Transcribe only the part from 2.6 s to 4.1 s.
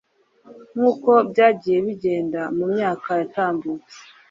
myaka yatambutse